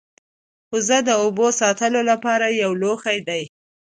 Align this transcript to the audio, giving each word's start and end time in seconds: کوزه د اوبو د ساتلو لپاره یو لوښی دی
کوزه 0.69 0.97
د 1.07 1.09
اوبو 1.23 1.45
د 1.51 1.55
ساتلو 1.61 2.01
لپاره 2.11 2.45
یو 2.61 2.71
لوښی 2.81 3.19
دی 3.27 3.43